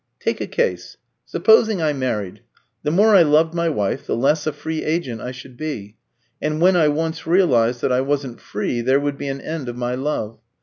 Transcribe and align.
Take 0.19 0.41
a 0.41 0.47
case. 0.47 0.97
Supposing 1.27 1.79
I 1.79 1.93
married: 1.93 2.41
the 2.81 2.89
more 2.89 3.15
I 3.15 3.21
loved 3.21 3.53
my 3.53 3.69
wife, 3.69 4.07
the 4.07 4.15
less 4.15 4.47
a 4.47 4.51
free 4.51 4.83
agent 4.83 5.21
I 5.21 5.29
should 5.29 5.55
be; 5.55 5.95
and 6.41 6.59
when 6.59 6.75
I 6.75 6.87
once 6.87 7.27
realised 7.27 7.81
that 7.81 7.91
I 7.91 8.01
wasn't 8.01 8.39
free, 8.41 8.81
there 8.81 8.99
would 8.99 9.19
be 9.19 9.27
an 9.27 9.41
end 9.41 9.69
of 9.69 9.77
my 9.77 9.93
love. 9.93 10.39